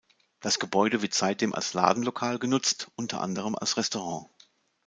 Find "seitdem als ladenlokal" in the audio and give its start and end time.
1.13-2.39